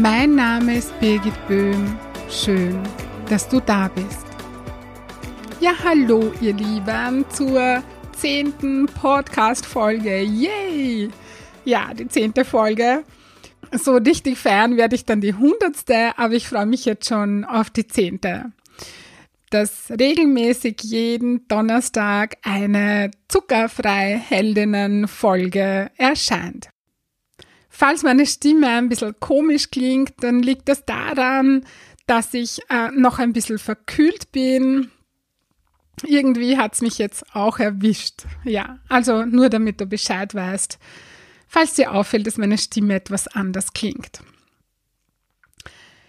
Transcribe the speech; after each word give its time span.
Mein 0.00 0.36
Name 0.36 0.78
ist 0.78 0.98
Birgit 1.00 1.34
Böhm. 1.46 1.98
Schön, 2.30 2.80
dass 3.28 3.46
du 3.46 3.60
da 3.60 3.88
bist. 3.88 4.26
Ja, 5.60 5.72
hallo 5.84 6.32
ihr 6.40 6.54
Lieben 6.54 7.26
zur 7.28 7.82
zehnten 8.16 8.86
Podcast-Folge. 8.86 10.22
Yay! 10.22 11.10
Ja, 11.66 11.92
die 11.92 12.08
zehnte 12.08 12.46
Folge. 12.46 13.04
So 13.72 13.96
richtig 13.96 14.38
feiern 14.38 14.78
werde 14.78 14.94
ich 14.94 15.04
dann 15.04 15.20
die 15.20 15.34
hundertste, 15.34 16.16
aber 16.16 16.32
ich 16.32 16.48
freue 16.48 16.66
mich 16.66 16.86
jetzt 16.86 17.06
schon 17.06 17.44
auf 17.44 17.68
die 17.68 17.86
zehnte. 17.86 18.46
Dass 19.50 19.90
regelmäßig 19.90 20.80
jeden 20.84 21.46
Donnerstag 21.48 22.36
eine 22.42 23.10
zuckerfrei 23.28 24.18
Heldinnen-Folge 24.26 25.90
erscheint. 25.98 26.70
Falls 27.74 28.02
meine 28.02 28.26
Stimme 28.26 28.68
ein 28.68 28.90
bisschen 28.90 29.18
komisch 29.18 29.70
klingt, 29.70 30.12
dann 30.22 30.42
liegt 30.42 30.68
das 30.68 30.84
daran, 30.84 31.64
dass 32.06 32.34
ich 32.34 32.60
äh, 32.68 32.90
noch 32.90 33.18
ein 33.18 33.32
bisschen 33.32 33.58
verkühlt 33.58 34.30
bin. 34.30 34.90
Irgendwie 36.04 36.58
hat 36.58 36.74
es 36.74 36.82
mich 36.82 36.98
jetzt 36.98 37.34
auch 37.34 37.58
erwischt. 37.58 38.24
Ja, 38.44 38.78
also 38.90 39.24
nur 39.24 39.48
damit 39.48 39.80
du 39.80 39.86
Bescheid 39.86 40.34
weißt, 40.34 40.78
falls 41.48 41.72
dir 41.72 41.92
auffällt, 41.92 42.26
dass 42.26 42.36
meine 42.36 42.58
Stimme 42.58 42.94
etwas 42.94 43.26
anders 43.26 43.72
klingt. 43.72 44.20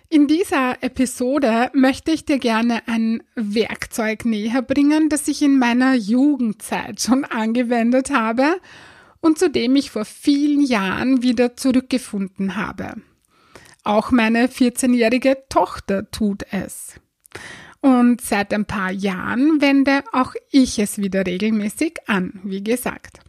In 0.09 0.27
dieser 0.27 0.83
Episode 0.83 1.72
möchte 1.73 2.11
ich 2.11 2.25
dir 2.25 2.39
gerne 2.39 2.86
ein 2.88 3.23
Werkzeug 3.36 4.25
näher 4.25 4.61
bringen, 4.61 5.08
das 5.08 5.30
ich 5.30 5.42
in 5.42 5.58
meiner 5.58 5.94
Jugendzeit 5.95 7.00
schon 7.00 7.23
angewendet 7.23 8.09
habe 8.11 8.58
und 9.24 9.40
zu 9.40 9.50
dem 9.50 9.78
ich 9.78 9.90
vor 9.90 10.04
vielen 10.04 10.62
Jahren 10.62 11.24
wieder 11.24 11.56
zurückgefunden 11.56 12.58
habe. 12.58 12.96
Auch 13.86 14.12
meine 14.12 14.48
14-jährige 14.48 15.38
Tochter 15.48 16.12
tut 16.12 16.44
es. 16.52 17.00
Und 17.80 18.20
seit 18.20 18.54
ein 18.54 18.66
paar 18.66 18.92
Jahren 18.92 19.62
wende 19.62 20.04
auch 20.12 20.36
ich 20.52 20.78
es 20.78 20.98
wieder 20.98 21.26
regelmäßig 21.26 22.00
an, 22.08 22.42
wie 22.44 22.64
gesagt. 22.64 23.22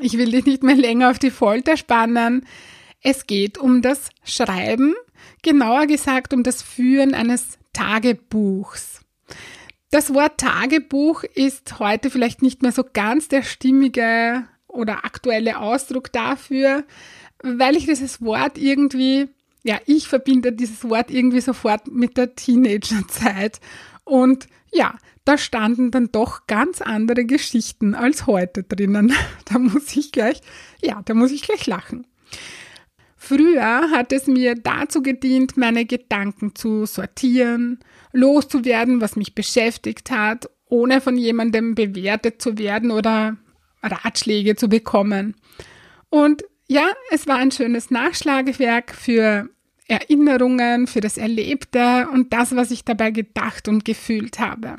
Ich 0.00 0.18
will 0.18 0.30
dich 0.30 0.44
nicht 0.44 0.62
mehr 0.62 0.76
länger 0.76 1.10
auf 1.10 1.18
die 1.18 1.30
Folter 1.30 1.78
spannen. 1.78 2.46
Es 3.00 3.26
geht 3.26 3.56
um 3.56 3.80
das 3.80 4.10
Schreiben, 4.22 4.94
genauer 5.40 5.86
gesagt 5.86 6.34
um 6.34 6.42
das 6.42 6.60
Führen 6.60 7.14
eines 7.14 7.58
Tagebuchs. 7.72 9.00
Das 9.92 10.14
Wort 10.14 10.38
Tagebuch 10.38 11.22
ist 11.22 11.78
heute 11.78 12.08
vielleicht 12.08 12.40
nicht 12.40 12.62
mehr 12.62 12.72
so 12.72 12.82
ganz 12.82 13.28
der 13.28 13.42
stimmige 13.42 14.42
oder 14.66 15.04
aktuelle 15.04 15.58
Ausdruck 15.58 16.10
dafür, 16.10 16.84
weil 17.42 17.76
ich 17.76 17.84
dieses 17.84 18.22
Wort 18.22 18.56
irgendwie, 18.56 19.28
ja, 19.64 19.78
ich 19.84 20.08
verbinde 20.08 20.50
dieses 20.54 20.88
Wort 20.88 21.10
irgendwie 21.10 21.42
sofort 21.42 21.88
mit 21.88 22.16
der 22.16 22.34
Teenagerzeit. 22.34 23.60
Und 24.04 24.46
ja, 24.72 24.96
da 25.26 25.36
standen 25.36 25.90
dann 25.90 26.10
doch 26.10 26.46
ganz 26.46 26.80
andere 26.80 27.26
Geschichten 27.26 27.94
als 27.94 28.26
heute 28.26 28.62
drinnen. 28.62 29.12
Da 29.44 29.58
muss 29.58 29.94
ich 29.94 30.10
gleich, 30.10 30.40
ja, 30.80 31.02
da 31.04 31.12
muss 31.12 31.32
ich 31.32 31.42
gleich 31.42 31.66
lachen. 31.66 32.06
Früher 33.24 33.92
hat 33.92 34.12
es 34.12 34.26
mir 34.26 34.56
dazu 34.56 35.00
gedient, 35.00 35.56
meine 35.56 35.86
Gedanken 35.86 36.56
zu 36.56 36.86
sortieren, 36.86 37.78
loszuwerden, 38.12 39.00
was 39.00 39.14
mich 39.14 39.36
beschäftigt 39.36 40.10
hat, 40.10 40.50
ohne 40.68 41.00
von 41.00 41.16
jemandem 41.16 41.76
bewertet 41.76 42.42
zu 42.42 42.58
werden 42.58 42.90
oder 42.90 43.36
Ratschläge 43.80 44.56
zu 44.56 44.68
bekommen. 44.68 45.36
Und 46.10 46.42
ja, 46.66 46.88
es 47.12 47.28
war 47.28 47.36
ein 47.36 47.52
schönes 47.52 47.92
Nachschlagewerk 47.92 48.92
für 48.92 49.48
Erinnerungen, 49.86 50.88
für 50.88 51.00
das 51.00 51.16
Erlebte 51.16 52.08
und 52.12 52.32
das, 52.32 52.56
was 52.56 52.72
ich 52.72 52.84
dabei 52.84 53.12
gedacht 53.12 53.68
und 53.68 53.84
gefühlt 53.84 54.40
habe. 54.40 54.78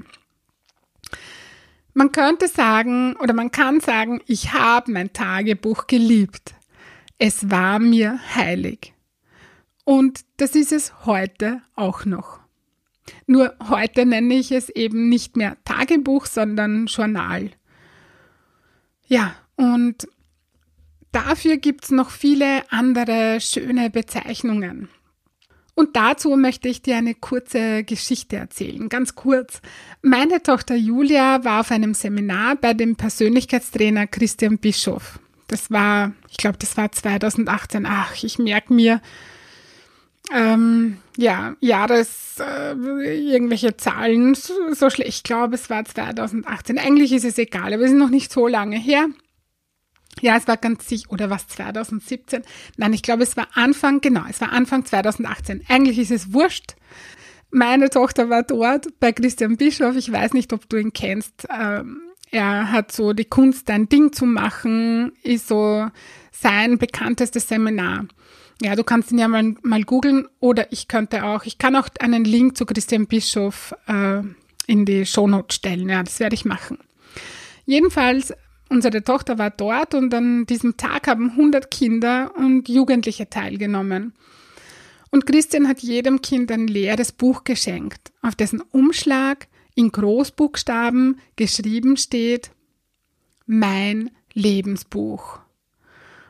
Man 1.93 2.11
könnte 2.11 2.49
sagen 2.49 3.15
oder 3.21 3.33
man 3.33 3.51
kann 3.51 3.79
sagen, 3.79 4.19
ich 4.27 4.51
habe 4.51 4.91
mein 4.91 5.13
Tagebuch 5.13 5.87
geliebt. 5.87 6.55
Es 7.17 7.49
war 7.49 7.79
mir 7.79 8.19
heilig. 8.35 8.93
Und 9.85 10.21
das 10.37 10.55
ist 10.55 10.71
es 10.71 11.05
heute 11.05 11.61
auch 11.75 12.05
noch. 12.05 12.39
Nur 13.27 13.53
heute 13.69 14.05
nenne 14.05 14.33
ich 14.35 14.51
es 14.51 14.69
eben 14.69 15.09
nicht 15.09 15.35
mehr 15.35 15.57
Tagebuch, 15.65 16.25
sondern 16.25 16.85
Journal. 16.87 17.51
Ja, 19.07 19.35
und 19.55 20.07
dafür 21.11 21.57
gibt 21.57 21.85
es 21.85 21.91
noch 21.91 22.09
viele 22.09 22.69
andere 22.71 23.39
schöne 23.41 23.89
Bezeichnungen. 23.89 24.89
Und 25.75 25.95
dazu 25.95 26.35
möchte 26.35 26.69
ich 26.69 26.83
dir 26.83 26.97
eine 26.97 27.15
kurze 27.15 27.83
Geschichte 27.83 28.35
erzählen, 28.35 28.89
ganz 28.89 29.15
kurz. 29.15 29.59
Meine 30.01 30.43
Tochter 30.43 30.75
Julia 30.75 31.43
war 31.43 31.61
auf 31.61 31.71
einem 31.71 31.95
Seminar 31.95 32.55
bei 32.55 32.73
dem 32.73 32.95
Persönlichkeitstrainer 32.95 34.05
Christian 34.05 34.59
Bischof. 34.59 35.19
Das 35.53 35.69
war, 35.69 36.13
ich 36.31 36.37
glaube, 36.37 36.57
das 36.57 36.77
war 36.77 36.91
2018. 36.91 37.85
Ach, 37.85 38.23
ich 38.23 38.39
merke 38.39 38.73
mir, 38.73 39.01
ähm, 40.33 40.97
ja, 41.15 41.55
Jahres, 41.59 42.37
äh, 42.39 42.71
irgendwelche 42.71 43.77
Zahlen 43.77 44.33
so, 44.33 44.53
so 44.73 44.89
schlecht. 44.89 45.09
Ich 45.09 45.21
glaube, 45.21 45.53
es 45.53 45.69
war 45.69 45.85
2018. 45.85 46.79
Eigentlich 46.79 47.13
ist 47.13 47.23
es 47.23 47.37
egal, 47.37 47.71
aber 47.71 47.83
es 47.83 47.91
ist 47.91 47.97
noch 47.97 48.09
nicht 48.09 48.31
so 48.31 48.47
lange 48.47 48.79
her. 48.79 49.05
Ja, 50.21 50.37
es 50.37 50.47
war 50.47 50.57
ganz 50.57 50.89
sicher, 50.89 51.11
oder 51.11 51.29
was 51.29 51.47
2017? 51.49 52.41
Nein, 52.77 52.93
ich 52.93 53.03
glaube, 53.03 53.21
es 53.21 53.37
war 53.37 53.47
Anfang, 53.53 54.01
genau, 54.01 54.23
es 54.27 54.41
war 54.41 54.53
Anfang 54.53 54.85
2018. 54.85 55.65
Eigentlich 55.69 55.99
ist 55.99 56.09
es 56.09 56.33
wurscht. 56.33 56.73
Meine 57.51 57.91
Tochter 57.91 58.31
war 58.31 58.41
dort 58.41 58.99
bei 58.99 59.11
Christian 59.11 59.57
Bischof. 59.57 59.95
Ich 59.97 60.11
weiß 60.11 60.33
nicht, 60.33 60.51
ob 60.51 60.67
du 60.67 60.77
ihn 60.77 60.93
kennst. 60.93 61.47
Ähm, 61.55 62.01
er 62.33 62.71
hat 62.71 62.91
so 62.91 63.13
die 63.13 63.25
Kunst, 63.25 63.69
ein 63.69 63.87
Ding 63.87 64.11
zu 64.11 64.25
machen, 64.25 65.13
ist 65.21 65.47
so 65.47 65.87
sein 66.31 66.79
bekanntestes 66.79 67.47
Seminar. 67.47 68.07
Ja, 68.61 68.75
du 68.75 68.83
kannst 68.83 69.11
ihn 69.11 69.19
ja 69.19 69.27
mal, 69.27 69.55
mal 69.61 69.83
googeln 69.83 70.27
oder 70.39 70.71
ich 70.71 70.87
könnte 70.87 71.25
auch, 71.25 71.45
ich 71.45 71.57
kann 71.59 71.75
auch 71.75 71.89
einen 71.99 72.25
Link 72.25 72.57
zu 72.57 72.65
Christian 72.65 73.07
Bischof 73.07 73.75
äh, 73.87 74.21
in 74.65 74.85
die 74.85 75.05
Shownote 75.05 75.53
stellen. 75.53 75.89
Ja, 75.89 76.01
das 76.01 76.19
werde 76.19 76.33
ich 76.33 76.45
machen. 76.45 76.79
Jedenfalls, 77.65 78.33
unsere 78.69 79.03
Tochter 79.03 79.37
war 79.37 79.51
dort 79.51 79.93
und 79.93 80.13
an 80.13 80.45
diesem 80.47 80.75
Tag 80.75 81.07
haben 81.07 81.31
100 81.31 81.69
Kinder 81.69 82.31
und 82.35 82.67
Jugendliche 82.67 83.29
teilgenommen. 83.29 84.13
Und 85.11 85.27
Christian 85.27 85.67
hat 85.67 85.81
jedem 85.81 86.21
Kind 86.21 86.51
ein 86.51 86.67
leeres 86.67 87.11
Buch 87.11 87.43
geschenkt, 87.43 88.11
auf 88.23 88.33
dessen 88.33 88.61
Umschlag 88.71 89.47
in 89.75 89.91
Großbuchstaben 89.91 91.19
geschrieben 91.35 91.97
steht, 91.97 92.51
mein 93.45 94.11
Lebensbuch. 94.33 95.39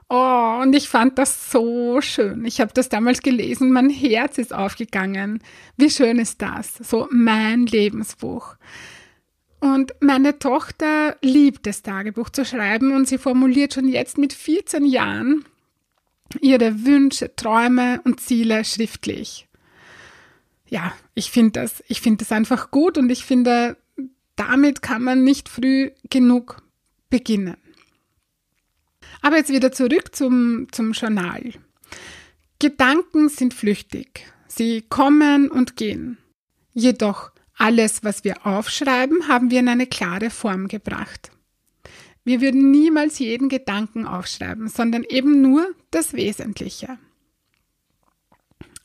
Oh, 0.10 0.60
und 0.62 0.76
ich 0.76 0.90
fand 0.90 1.18
das 1.18 1.52
so 1.52 2.00
schön. 2.02 2.46
Ich 2.46 2.62
habe 2.62 2.72
das 2.74 2.90
damals 2.90 3.22
gelesen, 3.22 3.72
mein 3.72 3.90
Herz 3.90 4.38
ist 4.38 4.54
aufgegangen. 4.54 5.42
Wie 5.78 5.90
schön 5.90 6.20
ist 6.20 6.42
das? 6.42 6.76
So 6.76 7.08
mein 7.12 7.66
Lebensbuch. 7.66 8.56
Und 9.60 9.94
meine 10.02 10.38
Tochter 10.40 11.16
liebt 11.22 11.66
das 11.66 11.84
Tagebuch 11.84 12.30
zu 12.30 12.46
schreiben 12.46 12.94
und 12.94 13.08
sie 13.08 13.18
formuliert 13.18 13.74
schon 13.74 13.88
jetzt 13.88 14.18
mit 14.18 14.34
14 14.34 14.86
Jahren 14.86 15.46
ihre 16.42 16.86
Wünsche, 16.86 17.36
Träume 17.36 18.02
und 18.04 18.20
Ziele 18.20 18.66
schriftlich 18.66 19.48
ja, 20.74 20.92
ich 21.14 21.30
finde 21.30 21.62
das, 21.62 21.84
ich 21.88 22.02
finde 22.02 22.26
das 22.26 22.32
einfach 22.32 22.72
gut 22.72 22.98
und 22.98 23.12
ich 23.12 23.24
finde, 23.24 23.78
damit 24.36 24.82
kann 24.82 25.04
man 25.04 25.24
nicht 25.24 25.48
früh 25.48 25.92
genug 26.10 26.64
beginnen. 27.12 27.58
Aber 29.22 29.38
jetzt 29.38 29.52
wieder 29.52 29.72
zurück 29.72 30.16
zum, 30.16 30.68
zum 30.72 30.94
Journal. 30.94 31.54
Gedanken 32.58 33.30
sind 33.30 33.54
flüchtig. 33.54 34.26
Sie 34.48 34.82
kommen 34.82 35.52
und 35.52 35.76
gehen. 35.76 36.18
Jedoch 36.74 37.32
alles, 37.56 38.04
was 38.04 38.24
wir 38.24 38.48
aufschreiben, 38.48 39.28
haben 39.28 39.52
wir 39.52 39.60
in 39.60 39.70
eine 39.70 39.86
klare 39.86 40.32
Form 40.32 40.68
gebracht. 40.68 41.30
Wir 42.24 42.42
würden 42.42 42.72
niemals 42.72 43.20
jeden 43.20 43.48
Gedanken 43.48 44.08
aufschreiben, 44.08 44.70
sondern 44.70 45.04
eben 45.04 45.44
nur 45.44 45.68
das 45.92 46.14
Wesentliche. 46.14 46.98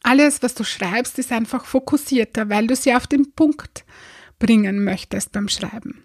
Alles, 0.08 0.42
was 0.42 0.54
du 0.54 0.64
schreibst, 0.64 1.18
ist 1.18 1.32
einfach 1.32 1.64
fokussierter, 1.64 2.48
weil 2.48 2.66
du 2.66 2.74
sie 2.74 2.94
auf 2.94 3.06
den 3.06 3.32
Punkt 3.32 3.84
bringen 4.38 4.84
möchtest 4.84 5.32
beim 5.32 5.48
Schreiben. 5.48 6.02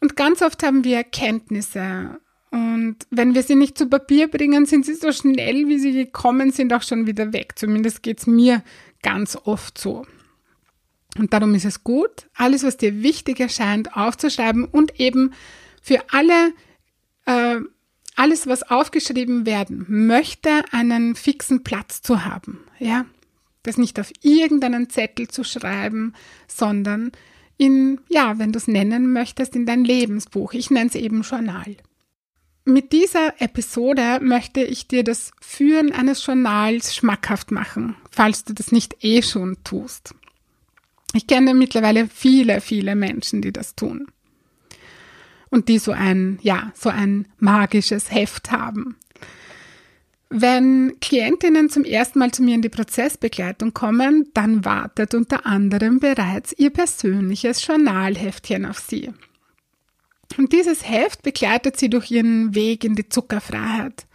Und 0.00 0.16
ganz 0.16 0.42
oft 0.42 0.62
haben 0.62 0.84
wir 0.84 0.98
Erkenntnisse 0.98 2.18
und 2.54 2.98
wenn 3.10 3.34
wir 3.34 3.42
sie 3.42 3.56
nicht 3.56 3.76
zu 3.76 3.88
Papier 3.88 4.28
bringen, 4.28 4.64
sind 4.64 4.86
sie 4.86 4.94
so 4.94 5.10
schnell, 5.10 5.66
wie 5.66 5.80
sie 5.80 5.92
gekommen 5.92 6.52
sind, 6.52 6.72
auch 6.72 6.82
schon 6.82 7.04
wieder 7.08 7.32
weg. 7.32 7.54
Zumindest 7.56 8.04
geht 8.04 8.20
es 8.20 8.28
mir 8.28 8.62
ganz 9.02 9.36
oft 9.42 9.76
so. 9.76 10.06
Und 11.18 11.32
darum 11.32 11.52
ist 11.56 11.64
es 11.64 11.82
gut, 11.82 12.28
alles, 12.36 12.62
was 12.62 12.76
dir 12.76 13.02
wichtig 13.02 13.40
erscheint, 13.40 13.96
aufzuschreiben 13.96 14.66
und 14.66 15.00
eben 15.00 15.32
für 15.82 15.98
alle, 16.12 16.52
äh, 17.26 17.56
alles, 18.16 18.46
was 18.46 18.62
aufgeschrieben 18.62 19.46
werden 19.46 19.84
möchte, 19.88 20.62
einen 20.70 21.14
fixen 21.14 21.64
Platz 21.64 22.02
zu 22.02 22.24
haben. 22.24 22.60
Ja, 22.78 23.06
das 23.62 23.76
nicht 23.76 23.98
auf 23.98 24.12
irgendeinen 24.22 24.90
Zettel 24.90 25.28
zu 25.28 25.44
schreiben, 25.44 26.14
sondern 26.46 27.12
in, 27.56 28.00
ja, 28.08 28.38
wenn 28.38 28.52
du 28.52 28.58
es 28.58 28.68
nennen 28.68 29.12
möchtest, 29.12 29.54
in 29.56 29.66
dein 29.66 29.84
Lebensbuch. 29.84 30.52
Ich 30.52 30.70
nenne 30.70 30.88
es 30.88 30.94
eben 30.94 31.22
Journal. 31.22 31.76
Mit 32.64 32.92
dieser 32.92 33.40
Episode 33.42 34.20
möchte 34.22 34.62
ich 34.62 34.88
dir 34.88 35.04
das 35.04 35.32
Führen 35.40 35.92
eines 35.92 36.24
Journals 36.24 36.94
schmackhaft 36.94 37.50
machen, 37.50 37.94
falls 38.10 38.44
du 38.44 38.54
das 38.54 38.72
nicht 38.72 39.04
eh 39.04 39.22
schon 39.22 39.58
tust. 39.64 40.14
Ich 41.12 41.26
kenne 41.26 41.54
mittlerweile 41.54 42.08
viele, 42.08 42.60
viele 42.60 42.96
Menschen, 42.96 43.42
die 43.42 43.52
das 43.52 43.76
tun. 43.76 44.06
Und 45.54 45.68
die 45.68 45.78
so 45.78 45.92
ein, 45.92 46.40
ja, 46.42 46.72
so 46.74 46.90
ein 46.90 47.28
magisches 47.38 48.10
Heft 48.10 48.50
haben. 48.50 48.96
Wenn 50.28 50.96
Klientinnen 51.00 51.70
zum 51.70 51.84
ersten 51.84 52.18
Mal 52.18 52.32
zu 52.32 52.42
mir 52.42 52.56
in 52.56 52.62
die 52.62 52.68
Prozessbegleitung 52.68 53.72
kommen, 53.72 54.28
dann 54.34 54.64
wartet 54.64 55.14
unter 55.14 55.46
anderem 55.46 56.00
bereits 56.00 56.52
ihr 56.58 56.70
persönliches 56.70 57.64
Journalheftchen 57.64 58.66
auf 58.66 58.80
sie. 58.80 59.12
Und 60.36 60.52
dieses 60.52 60.88
Heft 60.88 61.22
begleitet 61.22 61.76
sie 61.76 61.88
durch 61.88 62.10
ihren 62.10 62.56
Weg 62.56 62.82
in 62.82 62.96
die 62.96 63.08
Zuckerfreiheit. 63.08 64.06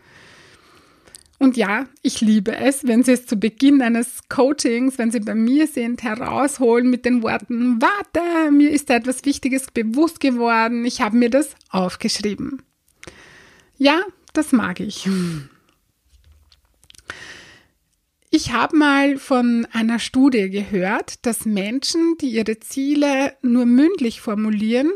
Und 1.40 1.56
ja, 1.56 1.88
ich 2.02 2.20
liebe 2.20 2.56
es, 2.58 2.86
wenn 2.86 3.02
Sie 3.02 3.14
es 3.14 3.26
zu 3.26 3.38
Beginn 3.38 3.82
eines 3.82 4.28
Coachings, 4.28 4.98
wenn 4.98 5.10
Sie 5.10 5.22
bei 5.22 5.36
mir 5.36 5.68
sind, 5.68 6.04
herausholen 6.04 6.90
mit 6.90 7.06
den 7.06 7.24
Worten, 7.24 7.82
warte, 7.82 8.52
mir 8.52 8.70
ist 8.70 8.90
da 8.90 8.96
etwas 8.96 9.24
Wichtiges 9.24 9.68
bewusst 9.72 10.20
geworden, 10.20 10.84
ich 10.84 11.00
habe 11.00 11.16
mir 11.16 11.30
das 11.30 11.56
aufgeschrieben. 11.70 12.62
Ja, 13.78 14.02
das 14.34 14.52
mag 14.52 14.82
ich. 14.82 15.10
Ich 18.32 18.52
habe 18.52 18.76
mal 18.76 19.18
von 19.18 19.66
einer 19.72 20.00
Studie 20.00 20.50
gehört, 20.50 21.26
dass 21.26 21.46
Menschen, 21.46 22.18
die 22.20 22.32
ihre 22.32 22.60
Ziele 22.60 23.34
nur 23.42 23.66
mündlich 23.66 24.20
formulieren, 24.20 24.92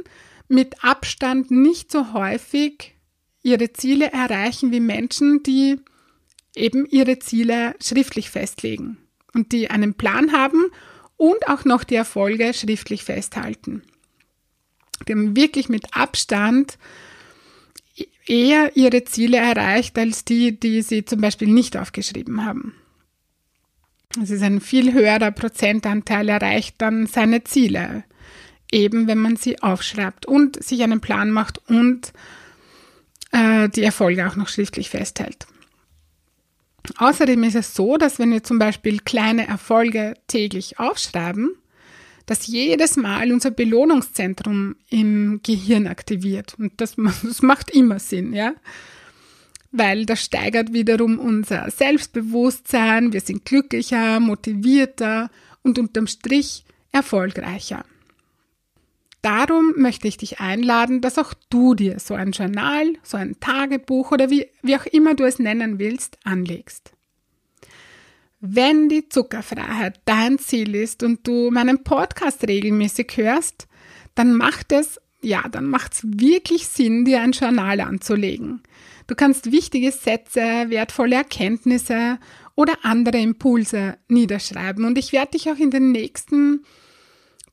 mit 0.49 0.83
Abstand 0.83 1.51
nicht 1.51 1.89
so 1.89 2.11
häufig 2.11 2.93
ihre 3.41 3.71
Ziele 3.71 4.11
erreichen 4.11 4.73
wie 4.73 4.81
Menschen, 4.81 5.41
die 5.41 5.79
eben 6.55 6.85
ihre 6.85 7.19
Ziele 7.19 7.75
schriftlich 7.81 8.29
festlegen 8.29 8.97
und 9.33 9.51
die 9.51 9.69
einen 9.69 9.95
Plan 9.95 10.31
haben 10.31 10.65
und 11.17 11.47
auch 11.47 11.65
noch 11.65 11.83
die 11.83 11.95
Erfolge 11.95 12.53
schriftlich 12.53 13.03
festhalten. 13.03 13.83
Die 15.07 15.13
haben 15.13 15.35
wirklich 15.35 15.69
mit 15.69 15.95
Abstand 15.95 16.77
eher 18.25 18.75
ihre 18.75 19.03
Ziele 19.03 19.37
erreicht 19.37 19.97
als 19.97 20.23
die, 20.23 20.59
die 20.59 20.81
sie 20.81 21.05
zum 21.05 21.21
Beispiel 21.21 21.49
nicht 21.49 21.75
aufgeschrieben 21.75 22.45
haben. 22.45 22.73
Es 24.21 24.29
ist 24.29 24.43
ein 24.43 24.61
viel 24.61 24.93
höherer 24.93 25.31
Prozentanteil 25.31 26.29
erreicht 26.29 26.75
dann 26.77 27.07
seine 27.07 27.43
Ziele 27.43 28.03
eben 28.73 29.07
wenn 29.07 29.19
man 29.19 29.35
sie 29.37 29.61
aufschreibt 29.61 30.25
und 30.25 30.61
sich 30.61 30.83
einen 30.83 30.99
Plan 30.99 31.29
macht 31.29 31.61
und 31.69 32.11
äh, 33.31 33.69
die 33.69 33.83
Erfolge 33.83 34.27
auch 34.27 34.35
noch 34.35 34.49
schriftlich 34.49 34.89
festhält. 34.89 35.45
Außerdem 36.97 37.43
ist 37.43 37.55
es 37.55 37.73
so, 37.73 37.97
dass 37.97 38.19
wenn 38.19 38.31
wir 38.31 38.43
zum 38.43 38.59
Beispiel 38.59 38.99
kleine 38.99 39.47
Erfolge 39.47 40.15
täglich 40.27 40.79
aufschreiben, 40.79 41.55
dass 42.25 42.47
jedes 42.47 42.95
Mal 42.95 43.31
unser 43.31 43.51
Belohnungszentrum 43.51 44.75
im 44.89 45.41
Gehirn 45.43 45.87
aktiviert. 45.87 46.55
Und 46.57 46.73
das, 46.77 46.95
das 47.23 47.41
macht 47.41 47.71
immer 47.71 47.99
Sinn, 47.99 48.33
ja. 48.33 48.53
Weil 49.71 50.05
das 50.05 50.23
steigert 50.23 50.71
wiederum 50.71 51.17
unser 51.17 51.69
Selbstbewusstsein, 51.71 53.11
wir 53.11 53.21
sind 53.21 53.43
glücklicher, 53.43 54.19
motivierter 54.19 55.31
und 55.63 55.79
unterm 55.79 56.05
Strich 56.05 56.63
erfolgreicher. 56.91 57.83
Darum 59.23 59.73
möchte 59.77 60.09
ich 60.09 60.17
dich 60.17 60.41
einladen, 60.41 60.99
dass 60.99 61.17
auch 61.17 61.33
du 61.49 61.75
dir 61.75 61.97
so 61.97 62.13
ein 62.13 62.33
Journal, 62.33 62.93
so 63.03 63.15
ein 63.15 63.39
Tagebuch 63.39 64.11
oder 64.11 64.29
wie, 64.29 64.47
wie 64.61 64.75
auch 64.75 64.85
immer 64.85 65.15
du 65.15 65.23
es 65.23 65.39
nennen 65.39 65.79
willst, 65.79 66.17
anlegst. 66.25 66.91
Wenn 68.41 68.89
die 68.89 69.07
Zuckerfreiheit 69.07 70.01
dein 70.03 70.39
Ziel 70.39 70.75
ist 70.75 71.03
und 71.03 71.25
du 71.25 71.51
meinen 71.51 71.85
Podcast 71.85 72.45
regelmäßig 72.45 73.13
hörst, 73.15 73.69
dann 74.13 74.35
macht 74.35 74.73
es, 74.73 74.99
ja, 75.21 75.47
dann 75.49 75.67
macht 75.67 75.93
es 75.93 76.01
wirklich 76.03 76.67
Sinn, 76.67 77.05
dir 77.05 77.21
ein 77.21 77.31
Journal 77.31 77.79
anzulegen. 77.79 78.61
Du 79.07 79.15
kannst 79.15 79.53
wichtige 79.53 79.93
Sätze, 79.93 80.41
wertvolle 80.67 81.15
Erkenntnisse 81.15 82.19
oder 82.55 82.73
andere 82.81 83.19
Impulse 83.19 83.97
niederschreiben 84.09 84.83
und 84.83 84.97
ich 84.97 85.13
werde 85.13 85.31
dich 85.31 85.49
auch 85.49 85.57
in 85.57 85.71
den 85.71 85.93
nächsten 85.93 86.65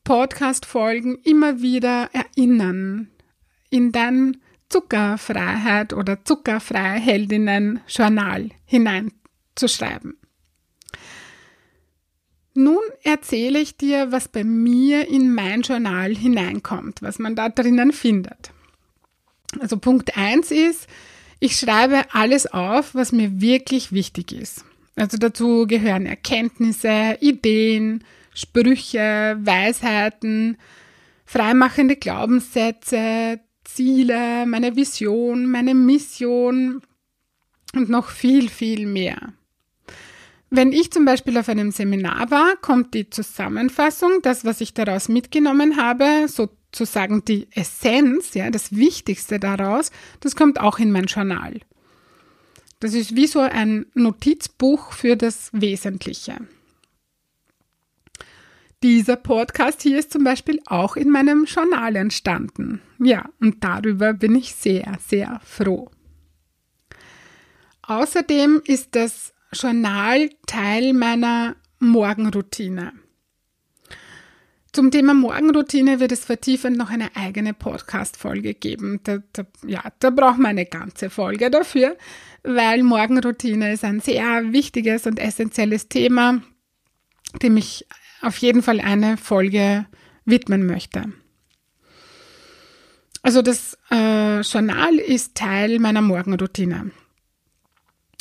Podcast-Folgen 0.03 1.17
immer 1.23 1.61
wieder 1.61 2.09
erinnern, 2.13 3.09
in 3.69 3.91
dein 3.91 4.37
Zuckerfreiheit 4.69 5.93
oder 5.93 6.23
zuckerfreie 6.23 6.99
Heldinnen 6.99 7.81
Journal 7.87 8.49
hineinzuschreiben. 8.65 10.17
Nun 12.53 12.81
erzähle 13.03 13.59
ich 13.59 13.77
dir, 13.77 14.11
was 14.11 14.27
bei 14.27 14.43
mir 14.43 15.07
in 15.07 15.33
mein 15.33 15.61
Journal 15.61 16.15
hineinkommt, 16.15 17.01
was 17.01 17.17
man 17.17 17.35
da 17.35 17.49
drinnen 17.49 17.93
findet. 17.93 18.51
Also 19.59 19.77
Punkt 19.77 20.17
1 20.17 20.51
ist, 20.51 20.87
ich 21.39 21.57
schreibe 21.57 22.03
alles 22.13 22.47
auf, 22.47 22.93
was 22.93 23.11
mir 23.11 23.41
wirklich 23.41 23.91
wichtig 23.91 24.31
ist. 24.33 24.65
Also 24.95 25.17
dazu 25.17 25.65
gehören 25.65 26.05
Erkenntnisse, 26.05 27.17
Ideen, 27.21 28.03
Sprüche, 28.33 29.37
Weisheiten, 29.39 30.57
freimachende 31.25 31.95
Glaubenssätze, 31.95 33.39
Ziele, 33.63 34.45
meine 34.45 34.75
Vision, 34.75 35.45
meine 35.45 35.73
Mission 35.73 36.81
und 37.73 37.89
noch 37.89 38.09
viel, 38.09 38.49
viel 38.49 38.85
mehr. 38.85 39.33
Wenn 40.49 40.73
ich 40.73 40.91
zum 40.91 41.05
Beispiel 41.05 41.37
auf 41.37 41.47
einem 41.47 41.71
Seminar 41.71 42.29
war, 42.29 42.57
kommt 42.57 42.93
die 42.93 43.09
Zusammenfassung, 43.09 44.21
das, 44.21 44.43
was 44.43 44.59
ich 44.59 44.73
daraus 44.73 45.07
mitgenommen 45.07 45.77
habe, 45.77 46.27
sozusagen 46.27 47.23
die 47.23 47.47
Essenz, 47.51 48.33
ja, 48.33 48.49
das 48.49 48.75
Wichtigste 48.75 49.39
daraus, 49.39 49.91
das 50.19 50.35
kommt 50.35 50.59
auch 50.59 50.79
in 50.79 50.91
mein 50.91 51.05
Journal. 51.05 51.61
Das 52.81 52.93
ist 52.93 53.15
wie 53.15 53.27
so 53.27 53.39
ein 53.39 53.85
Notizbuch 53.93 54.91
für 54.91 55.15
das 55.15 55.49
Wesentliche. 55.53 56.35
Dieser 58.83 59.15
Podcast 59.15 59.83
hier 59.83 59.99
ist 59.99 60.11
zum 60.11 60.23
Beispiel 60.23 60.59
auch 60.65 60.95
in 60.95 61.11
meinem 61.11 61.45
Journal 61.45 61.95
entstanden. 61.95 62.81
Ja, 62.97 63.29
und 63.39 63.63
darüber 63.63 64.13
bin 64.13 64.35
ich 64.35 64.55
sehr, 64.55 64.97
sehr 65.07 65.39
froh. 65.43 65.91
Außerdem 67.83 68.61
ist 68.65 68.95
das 68.95 69.33
Journal 69.53 70.29
Teil 70.47 70.93
meiner 70.93 71.55
Morgenroutine. 71.79 72.93
Zum 74.73 74.89
Thema 74.89 75.13
Morgenroutine 75.13 75.99
wird 75.99 76.13
es 76.13 76.25
vertiefend 76.25 76.77
noch 76.77 76.89
eine 76.89 77.15
eigene 77.15 77.53
Podcast-Folge 77.53 78.55
geben. 78.55 79.01
Da, 79.03 79.19
da, 79.33 79.45
ja, 79.67 79.83
da 79.99 80.09
brauchen 80.09 80.41
wir 80.41 80.47
eine 80.47 80.65
ganze 80.65 81.09
Folge 81.09 81.51
dafür, 81.51 81.97
weil 82.43 82.81
Morgenroutine 82.81 83.73
ist 83.73 83.83
ein 83.83 83.99
sehr 83.99 84.53
wichtiges 84.53 85.05
und 85.05 85.19
essentielles 85.19 85.87
Thema, 85.89 86.41
dem 87.43 87.57
ich 87.57 87.85
auf 88.21 88.37
jeden 88.37 88.61
Fall 88.61 88.79
eine 88.79 89.17
Folge 89.17 89.85
widmen 90.25 90.65
möchte. 90.65 91.11
Also 93.23 93.41
das 93.41 93.77
äh, 93.91 94.41
Journal 94.41 94.95
ist 94.95 95.35
Teil 95.35 95.79
meiner 95.79 96.01
Morgenroutine. 96.01 96.91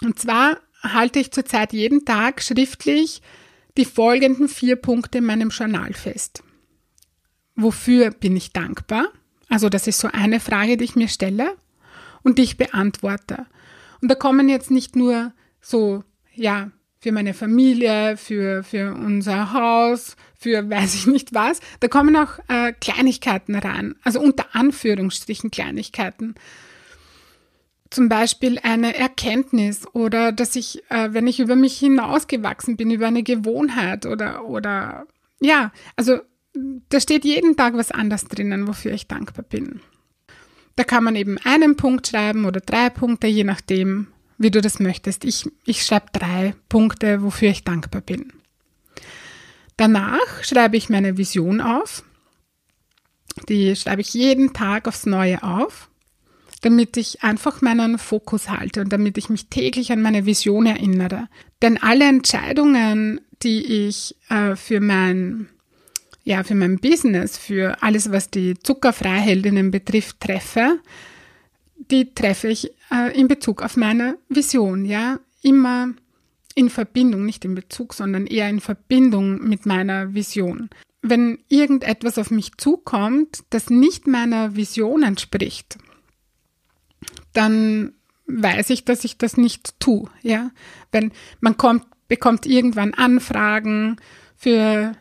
Und 0.02 0.18
zwar 0.18 0.58
halte 0.82 1.18
ich 1.18 1.30
zurzeit 1.30 1.72
jeden 1.72 2.04
Tag 2.04 2.42
schriftlich 2.42 3.22
die 3.76 3.84
folgenden 3.84 4.48
vier 4.48 4.76
Punkte 4.76 5.18
in 5.18 5.24
meinem 5.24 5.50
Journal 5.50 5.92
fest. 5.94 6.42
Wofür 7.54 8.10
bin 8.10 8.36
ich 8.36 8.52
dankbar? 8.52 9.08
Also 9.48 9.68
das 9.68 9.86
ist 9.86 9.98
so 9.98 10.08
eine 10.12 10.40
Frage, 10.40 10.76
die 10.76 10.84
ich 10.84 10.96
mir 10.96 11.08
stelle 11.08 11.56
und 12.22 12.38
die 12.38 12.42
ich 12.42 12.56
beantworte. 12.56 13.46
Und 14.00 14.10
da 14.10 14.14
kommen 14.14 14.48
jetzt 14.48 14.70
nicht 14.70 14.96
nur 14.96 15.32
so, 15.60 16.04
ja, 16.34 16.70
für 17.00 17.12
meine 17.12 17.32
Familie, 17.32 18.18
für, 18.18 18.62
für 18.62 18.92
unser 18.92 19.54
Haus, 19.54 20.16
für 20.38 20.68
weiß 20.68 20.94
ich 20.94 21.06
nicht 21.06 21.32
was. 21.32 21.60
Da 21.80 21.88
kommen 21.88 22.14
auch 22.14 22.38
äh, 22.48 22.72
Kleinigkeiten 22.72 23.54
rein, 23.54 23.94
also 24.04 24.20
unter 24.20 24.54
Anführungsstrichen 24.54 25.50
Kleinigkeiten. 25.50 26.34
Zum 27.88 28.08
Beispiel 28.08 28.58
eine 28.62 28.96
Erkenntnis 28.96 29.86
oder 29.94 30.30
dass 30.30 30.54
ich, 30.56 30.82
äh, 30.90 31.08
wenn 31.12 31.26
ich 31.26 31.40
über 31.40 31.56
mich 31.56 31.78
hinausgewachsen 31.78 32.76
bin, 32.76 32.90
über 32.90 33.06
eine 33.06 33.22
Gewohnheit 33.22 34.04
oder, 34.04 34.44
oder 34.44 35.06
ja, 35.40 35.72
also 35.96 36.18
da 36.90 37.00
steht 37.00 37.24
jeden 37.24 37.56
Tag 37.56 37.74
was 37.74 37.90
anderes 37.92 38.26
drinnen, 38.26 38.68
wofür 38.68 38.92
ich 38.92 39.08
dankbar 39.08 39.44
bin. 39.48 39.80
Da 40.76 40.84
kann 40.84 41.04
man 41.04 41.16
eben 41.16 41.38
einen 41.44 41.76
Punkt 41.76 42.08
schreiben 42.08 42.44
oder 42.44 42.60
drei 42.60 42.90
Punkte, 42.90 43.26
je 43.26 43.44
nachdem, 43.44 44.08
wie 44.40 44.50
du 44.50 44.62
das 44.62 44.80
möchtest. 44.80 45.24
Ich, 45.24 45.48
ich 45.66 45.84
schreibe 45.84 46.06
drei 46.12 46.54
Punkte, 46.70 47.22
wofür 47.22 47.50
ich 47.50 47.62
dankbar 47.62 48.00
bin. 48.00 48.32
Danach 49.76 50.42
schreibe 50.42 50.78
ich 50.78 50.88
meine 50.88 51.18
Vision 51.18 51.60
auf. 51.60 52.02
Die 53.50 53.76
schreibe 53.76 54.00
ich 54.00 54.14
jeden 54.14 54.54
Tag 54.54 54.88
aufs 54.88 55.04
Neue 55.04 55.42
auf, 55.42 55.90
damit 56.62 56.96
ich 56.96 57.22
einfach 57.22 57.60
meinen 57.60 57.98
Fokus 57.98 58.48
halte 58.48 58.80
und 58.80 58.90
damit 58.92 59.18
ich 59.18 59.28
mich 59.28 59.48
täglich 59.48 59.92
an 59.92 60.00
meine 60.00 60.24
Vision 60.24 60.64
erinnere. 60.64 61.28
Denn 61.60 61.76
alle 61.76 62.08
Entscheidungen, 62.08 63.20
die 63.42 63.86
ich 63.88 64.16
äh, 64.30 64.56
für 64.56 64.80
mein 64.80 65.48
ja, 66.24 66.44
für 66.44 66.54
mein 66.54 66.78
Business, 66.78 67.36
für 67.36 67.82
alles, 67.82 68.10
was 68.12 68.30
die 68.30 68.54
Zuckerfreiheldinnen 68.58 69.70
betrifft, 69.70 70.20
treffe, 70.20 70.78
die 71.90 72.14
treffe 72.14 72.48
ich 72.48 72.72
äh, 72.90 73.18
in 73.18 73.28
Bezug 73.28 73.62
auf 73.62 73.76
meine 73.76 74.18
Vision, 74.28 74.84
ja, 74.84 75.20
immer 75.42 75.94
in 76.54 76.70
Verbindung, 76.70 77.24
nicht 77.24 77.44
in 77.44 77.54
Bezug, 77.54 77.94
sondern 77.94 78.26
eher 78.26 78.48
in 78.48 78.60
Verbindung 78.60 79.40
mit 79.46 79.66
meiner 79.66 80.14
Vision. 80.14 80.70
Wenn 81.02 81.38
irgendetwas 81.48 82.18
auf 82.18 82.30
mich 82.30 82.56
zukommt, 82.58 83.44
das 83.50 83.70
nicht 83.70 84.06
meiner 84.06 84.56
Vision 84.56 85.02
entspricht, 85.02 85.78
dann 87.32 87.92
weiß 88.26 88.70
ich, 88.70 88.84
dass 88.84 89.04
ich 89.04 89.16
das 89.16 89.36
nicht 89.36 89.80
tue, 89.80 90.08
ja. 90.22 90.50
Wenn 90.92 91.12
man 91.40 91.56
kommt, 91.56 91.84
bekommt 92.08 92.46
irgendwann 92.46 92.94
Anfragen 92.94 93.96
für 94.36 94.92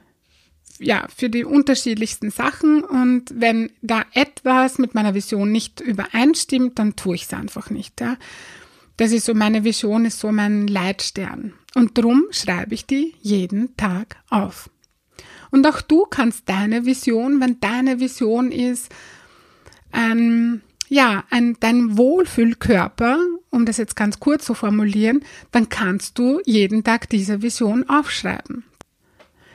ja, 0.79 1.07
für 1.15 1.29
die 1.29 1.43
unterschiedlichsten 1.43 2.31
Sachen 2.31 2.83
und 2.83 3.25
wenn 3.33 3.71
da 3.81 4.03
etwas 4.13 4.77
mit 4.77 4.95
meiner 4.95 5.13
Vision 5.13 5.51
nicht 5.51 5.81
übereinstimmt, 5.81 6.79
dann 6.79 6.95
tue 6.95 7.15
ich 7.15 7.23
es 7.23 7.33
einfach 7.33 7.69
nicht. 7.69 7.99
Ja. 8.01 8.17
Das 8.97 9.11
ist 9.11 9.25
so, 9.25 9.33
meine 9.33 9.63
Vision 9.63 10.05
ist 10.05 10.19
so 10.19 10.31
mein 10.31 10.67
Leitstern. 10.67 11.53
Und 11.75 11.97
drum 11.97 12.25
schreibe 12.31 12.73
ich 12.73 12.85
die 12.85 13.13
jeden 13.21 13.75
Tag 13.77 14.17
auf. 14.29 14.69
Und 15.51 15.65
auch 15.67 15.81
du 15.81 16.05
kannst 16.05 16.47
deine 16.49 16.85
Vision, 16.85 17.39
wenn 17.41 17.59
deine 17.59 17.99
Vision 17.99 18.51
ist, 18.51 18.93
ein, 19.91 20.61
ja, 20.87 21.23
ein, 21.29 21.57
dein 21.59 21.97
Wohlfühlkörper, 21.97 23.19
um 23.49 23.65
das 23.65 23.77
jetzt 23.77 23.95
ganz 23.95 24.19
kurz 24.19 24.45
zu 24.45 24.53
formulieren, 24.53 25.23
dann 25.51 25.69
kannst 25.69 26.19
du 26.19 26.39
jeden 26.45 26.83
Tag 26.83 27.09
diese 27.09 27.41
Vision 27.41 27.89
aufschreiben. 27.89 28.63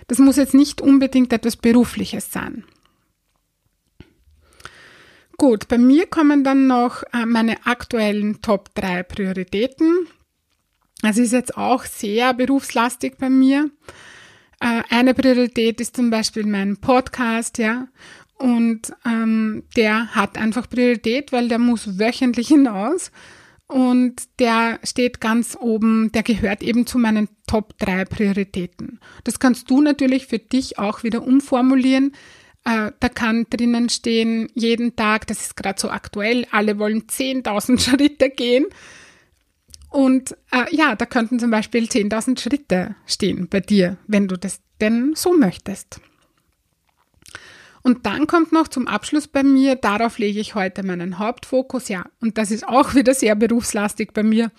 Das 0.06 0.18
muss 0.18 0.36
jetzt 0.36 0.54
nicht 0.54 0.80
unbedingt 0.80 1.32
etwas 1.32 1.56
Berufliches 1.56 2.30
sein. 2.30 2.64
Gut, 5.36 5.66
bei 5.68 5.78
mir 5.78 6.06
kommen 6.06 6.44
dann 6.44 6.66
noch 6.66 7.02
äh, 7.12 7.26
meine 7.26 7.66
aktuellen 7.66 8.40
Top 8.40 8.74
3 8.74 9.02
Prioritäten. 9.02 10.06
Das 11.02 11.18
ist 11.18 11.32
jetzt 11.32 11.56
auch 11.56 11.84
sehr 11.84 12.32
berufslastig 12.34 13.18
bei 13.18 13.28
mir. 13.28 13.70
Äh, 14.60 14.82
eine 14.90 15.12
Priorität 15.12 15.80
ist 15.80 15.96
zum 15.96 16.10
Beispiel 16.10 16.46
mein 16.46 16.76
Podcast, 16.76 17.58
ja. 17.58 17.88
Und 18.38 18.92
ähm, 19.04 19.64
der 19.76 20.14
hat 20.14 20.38
einfach 20.38 20.68
Priorität, 20.68 21.32
weil 21.32 21.48
der 21.48 21.58
muss 21.58 21.98
wöchentlich 21.98 22.48
hinaus 22.56 23.10
und 23.74 24.22
der 24.38 24.78
steht 24.84 25.20
ganz 25.20 25.58
oben, 25.60 26.12
der 26.12 26.22
gehört 26.22 26.62
eben 26.62 26.86
zu 26.86 26.96
meinen 26.96 27.28
Top 27.48 27.76
3 27.78 28.04
Prioritäten. 28.04 29.00
Das 29.24 29.40
kannst 29.40 29.68
du 29.68 29.80
natürlich 29.80 30.28
für 30.28 30.38
dich 30.38 30.78
auch 30.78 31.02
wieder 31.02 31.26
umformulieren. 31.26 32.12
Äh, 32.64 32.92
da 33.00 33.08
kann 33.08 33.46
drinnen 33.50 33.88
stehen, 33.88 34.48
jeden 34.54 34.94
Tag, 34.94 35.26
das 35.26 35.40
ist 35.40 35.56
gerade 35.56 35.80
so 35.80 35.90
aktuell, 35.90 36.46
alle 36.52 36.78
wollen 36.78 37.08
10.000 37.08 37.80
Schritte 37.90 38.30
gehen. 38.30 38.66
Und 39.90 40.36
äh, 40.52 40.66
ja, 40.70 40.94
da 40.94 41.04
könnten 41.04 41.40
zum 41.40 41.50
Beispiel 41.50 41.86
10.000 41.86 42.38
Schritte 42.38 42.94
stehen 43.06 43.48
bei 43.48 43.58
dir, 43.58 43.96
wenn 44.06 44.28
du 44.28 44.36
das 44.36 44.60
denn 44.80 45.14
so 45.16 45.36
möchtest. 45.36 46.00
Und 47.84 48.06
dann 48.06 48.26
kommt 48.26 48.50
noch 48.50 48.66
zum 48.66 48.88
Abschluss 48.88 49.28
bei 49.28 49.42
mir, 49.42 49.76
darauf 49.76 50.16
lege 50.16 50.40
ich 50.40 50.54
heute 50.54 50.82
meinen 50.82 51.18
Hauptfokus, 51.18 51.88
ja, 51.88 52.06
und 52.18 52.38
das 52.38 52.50
ist 52.50 52.66
auch 52.66 52.94
wieder 52.94 53.12
sehr 53.12 53.34
berufslastig 53.36 54.14
bei 54.14 54.22
mir, 54.22 54.50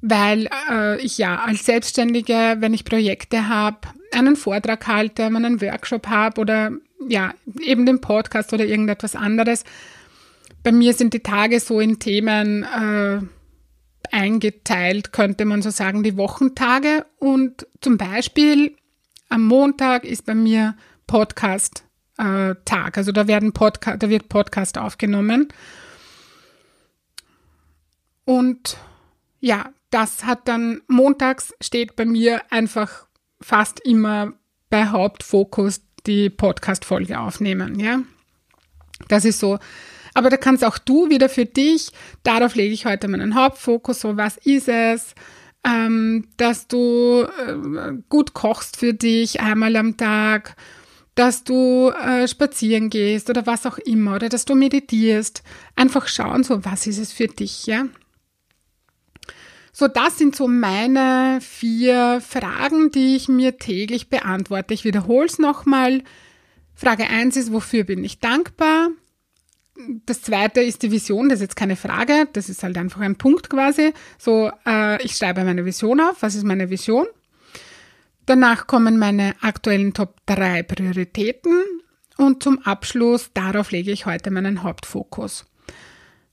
weil 0.00 0.48
äh, 0.70 0.98
ich 1.02 1.18
ja 1.18 1.40
als 1.40 1.66
Selbstständige, 1.66 2.56
wenn 2.58 2.72
ich 2.72 2.86
Projekte 2.86 3.48
habe, 3.48 3.80
einen 4.12 4.36
Vortrag 4.36 4.86
halte, 4.86 5.26
einen 5.26 5.60
Workshop 5.60 6.06
habe 6.06 6.40
oder 6.40 6.72
ja, 7.06 7.34
eben 7.60 7.84
den 7.84 8.00
Podcast 8.00 8.54
oder 8.54 8.64
irgendetwas 8.64 9.14
anderes. 9.14 9.64
Bei 10.62 10.72
mir 10.72 10.94
sind 10.94 11.12
die 11.12 11.20
Tage 11.20 11.60
so 11.60 11.80
in 11.80 11.98
Themen 11.98 12.62
äh, 12.62 13.20
eingeteilt, 14.10 15.12
könnte 15.12 15.44
man 15.44 15.60
so 15.60 15.68
sagen, 15.68 16.02
die 16.02 16.16
Wochentage. 16.16 17.04
Und 17.18 17.66
zum 17.82 17.98
Beispiel 17.98 18.74
am 19.28 19.44
Montag 19.44 20.04
ist 20.04 20.24
bei 20.24 20.34
mir 20.34 20.76
Podcast 21.06 21.84
äh, 22.18 22.54
Tag. 22.64 22.98
Also 22.98 23.12
da 23.12 23.26
werden 23.26 23.52
Podca 23.52 23.96
da 23.96 24.08
wird 24.08 24.28
Podcast 24.28 24.78
aufgenommen. 24.78 25.48
Und 28.24 28.76
ja, 29.40 29.70
das 29.90 30.24
hat 30.24 30.48
dann 30.48 30.80
montags 30.88 31.54
steht 31.60 31.96
bei 31.96 32.04
mir 32.04 32.40
einfach 32.50 33.06
fast 33.40 33.80
immer 33.80 34.32
bei 34.70 34.86
Hauptfokus 34.88 35.82
die 36.06 36.30
Podcast-Folge 36.30 37.18
aufnehmen, 37.18 37.78
ja. 37.78 38.02
Das 39.08 39.24
ist 39.24 39.40
so. 39.40 39.58
Aber 40.14 40.30
da 40.30 40.36
kannst 40.36 40.64
auch 40.64 40.78
du 40.78 41.08
wieder 41.10 41.28
für 41.28 41.46
dich, 41.46 41.90
darauf 42.22 42.54
lege 42.54 42.74
ich 42.74 42.86
heute 42.86 43.08
meinen 43.08 43.34
Hauptfokus, 43.34 44.00
so 44.00 44.16
was 44.16 44.36
ist 44.38 44.68
es, 44.68 45.14
ähm, 45.64 46.28
dass 46.36 46.68
du 46.68 47.24
äh, 47.24 47.92
gut 48.08 48.34
kochst 48.34 48.76
für 48.76 48.94
dich 48.94 49.40
einmal 49.40 49.76
am 49.76 49.96
Tag 49.96 50.56
dass 51.14 51.44
du 51.44 51.90
äh, 51.90 52.26
spazieren 52.26 52.88
gehst 52.88 53.28
oder 53.28 53.46
was 53.46 53.66
auch 53.66 53.78
immer 53.78 54.16
oder 54.16 54.28
dass 54.28 54.44
du 54.44 54.54
meditierst. 54.54 55.42
Einfach 55.76 56.08
schauen, 56.08 56.44
so 56.44 56.64
was 56.64 56.86
ist 56.86 56.98
es 56.98 57.12
für 57.12 57.26
dich, 57.26 57.66
ja? 57.66 57.86
So, 59.74 59.88
das 59.88 60.18
sind 60.18 60.36
so 60.36 60.48
meine 60.48 61.38
vier 61.40 62.20
Fragen, 62.20 62.90
die 62.90 63.16
ich 63.16 63.28
mir 63.28 63.56
täglich 63.56 64.10
beantworte. 64.10 64.74
Ich 64.74 64.84
wiederhole 64.84 65.26
es 65.26 65.38
nochmal. 65.38 66.02
Frage 66.74 67.06
eins 67.08 67.36
ist, 67.36 67.52
wofür 67.52 67.84
bin 67.84 68.04
ich 68.04 68.20
dankbar? 68.20 68.90
Das 70.04 70.20
zweite 70.20 70.60
ist 70.60 70.82
die 70.82 70.90
Vision, 70.90 71.30
das 71.30 71.36
ist 71.36 71.42
jetzt 71.42 71.56
keine 71.56 71.76
Frage, 71.76 72.28
das 72.34 72.50
ist 72.50 72.62
halt 72.62 72.76
einfach 72.76 73.00
ein 73.00 73.16
Punkt 73.16 73.48
quasi. 73.48 73.94
So, 74.18 74.50
äh, 74.66 75.02
ich 75.02 75.16
schreibe 75.16 75.42
meine 75.44 75.64
Vision 75.64 76.00
auf. 76.00 76.16
Was 76.20 76.34
ist 76.34 76.44
meine 76.44 76.68
Vision? 76.68 77.06
Danach 78.26 78.66
kommen 78.66 78.98
meine 78.98 79.34
aktuellen 79.42 79.94
Top 79.94 80.16
3 80.26 80.62
Prioritäten 80.62 81.62
und 82.16 82.42
zum 82.42 82.60
Abschluss, 82.60 83.30
darauf 83.34 83.70
lege 83.70 83.90
ich 83.90 84.06
heute 84.06 84.30
meinen 84.30 84.62
Hauptfokus. 84.62 85.44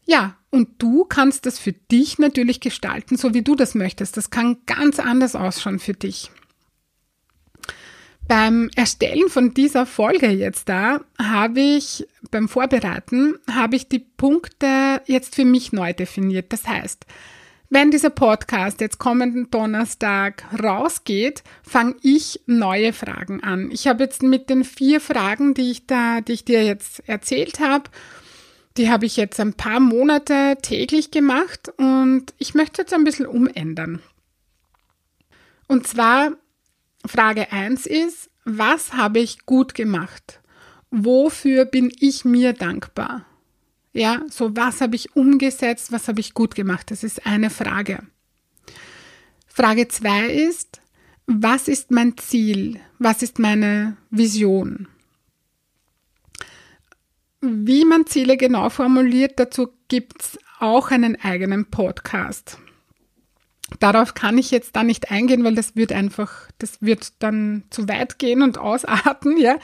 Ja, 0.05 0.35
und 0.49 0.81
du 0.81 1.05
kannst 1.05 1.45
das 1.45 1.59
für 1.59 1.73
dich 1.73 2.17
natürlich 2.17 2.59
gestalten, 2.59 3.15
so 3.15 3.33
wie 3.33 3.43
du 3.43 3.55
das 3.55 3.75
möchtest. 3.75 4.17
Das 4.17 4.31
kann 4.31 4.57
ganz 4.65 4.99
anders 4.99 5.35
ausschauen 5.35 5.79
für 5.79 5.93
dich. 5.93 6.31
Beim 8.27 8.69
Erstellen 8.75 9.29
von 9.29 9.55
dieser 9.55 9.87
Folge 9.87 10.27
jetzt 10.29 10.69
da 10.69 11.01
habe 11.17 11.59
ich 11.59 12.07
beim 12.29 12.47
Vorbereiten 12.47 13.35
habe 13.49 13.75
ich 13.75 13.87
die 13.87 13.99
Punkte 13.99 15.01
jetzt 15.05 15.33
für 15.33 15.45
mich 15.45 15.71
neu 15.71 15.93
definiert. 15.93 16.53
Das 16.53 16.67
heißt, 16.67 17.07
wenn 17.69 17.91
dieser 17.91 18.09
Podcast 18.09 18.81
jetzt 18.81 18.97
kommenden 18.97 19.51
Donnerstag 19.51 20.43
rausgeht, 20.61 21.43
fange 21.61 21.95
ich 22.01 22.41
neue 22.47 22.93
Fragen 22.93 23.43
an. 23.43 23.69
Ich 23.71 23.87
habe 23.87 24.03
jetzt 24.03 24.23
mit 24.23 24.49
den 24.49 24.63
vier 24.63 24.99
Fragen, 24.99 25.53
die 25.53 25.69
ich 25.71 25.85
da, 25.85 26.21
die 26.21 26.33
ich 26.33 26.45
dir 26.45 26.63
jetzt 26.63 27.07
erzählt 27.07 27.59
habe, 27.59 27.89
die 28.77 28.89
habe 28.89 29.05
ich 29.05 29.17
jetzt 29.17 29.39
ein 29.39 29.53
paar 29.53 29.79
Monate 29.79 30.57
täglich 30.61 31.11
gemacht 31.11 31.71
und 31.77 32.33
ich 32.37 32.55
möchte 32.55 32.81
jetzt 32.81 32.93
ein 32.93 33.03
bisschen 33.03 33.27
umändern. 33.27 34.01
Und 35.67 35.85
zwar 35.85 36.31
Frage 37.05 37.51
eins 37.51 37.85
ist, 37.85 38.29
was 38.45 38.93
habe 38.93 39.19
ich 39.19 39.45
gut 39.45 39.75
gemacht? 39.75 40.41
Wofür 40.89 41.65
bin 41.65 41.91
ich 41.99 42.25
mir 42.25 42.53
dankbar? 42.53 43.25
Ja, 43.91 44.23
so 44.29 44.55
was 44.55 44.81
habe 44.81 44.95
ich 44.95 45.15
umgesetzt, 45.15 45.91
was 45.91 46.07
habe 46.07 46.19
ich 46.19 46.33
gut 46.33 46.55
gemacht? 46.55 46.91
Das 46.91 47.03
ist 47.03 47.25
eine 47.25 47.49
Frage. 47.49 48.03
Frage 49.47 49.87
2 49.87 50.27
ist, 50.27 50.79
was 51.25 51.67
ist 51.67 51.91
mein 51.91 52.17
Ziel? 52.17 52.79
Was 52.97 53.21
ist 53.23 53.39
meine 53.39 53.97
Vision? 54.09 54.87
Wie 57.41 57.85
man 57.85 58.05
Ziele 58.05 58.37
genau 58.37 58.69
formuliert, 58.69 59.39
dazu 59.39 59.69
gibt 59.87 60.21
es 60.21 60.39
auch 60.59 60.91
einen 60.91 61.19
eigenen 61.21 61.65
Podcast. 61.69 62.59
Darauf 63.79 64.13
kann 64.13 64.37
ich 64.37 64.51
jetzt 64.51 64.75
da 64.75 64.83
nicht 64.83 65.11
eingehen, 65.11 65.43
weil 65.43 65.55
das 65.55 65.75
wird 65.75 65.91
einfach, 65.91 66.49
das 66.57 66.81
wird 66.81 67.13
dann 67.19 67.63
zu 67.69 67.87
weit 67.87 68.19
gehen 68.19 68.41
und 68.41 68.57
ausarten, 68.59 69.37
ja. 69.37 69.57